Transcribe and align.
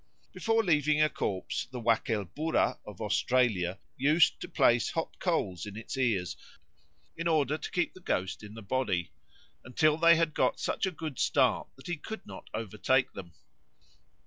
Before 0.33 0.63
leaving 0.63 0.99
a 0.99 1.09
corpse 1.11 1.67
the 1.69 1.79
Wakelbura 1.79 2.79
of 2.87 2.99
Australia 3.01 3.77
used 3.97 4.39
to 4.41 4.49
place 4.49 4.89
hot 4.89 5.19
coals 5.19 5.67
in 5.67 5.77
its 5.77 5.95
ears 5.95 6.35
in 7.15 7.27
order 7.27 7.55
to 7.55 7.69
keep 7.69 7.93
the 7.93 7.99
ghost 7.99 8.41
in 8.41 8.55
the 8.55 8.63
body, 8.63 9.11
until 9.63 9.97
they 9.97 10.15
had 10.15 10.33
got 10.33 10.59
such 10.59 10.87
a 10.87 10.91
good 10.91 11.19
start 11.19 11.67
that 11.75 11.85
he 11.85 11.97
could 11.97 12.25
not 12.25 12.49
overtake 12.55 13.13
them. 13.13 13.33